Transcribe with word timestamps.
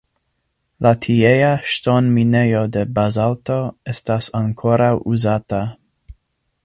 La 0.85 0.93
tiea 1.05 1.51
ŝtonminejo 1.73 2.63
de 2.77 2.85
bazalto 2.95 3.59
estas 3.95 4.31
ankoraŭ 4.41 4.93
uzata. 5.15 5.63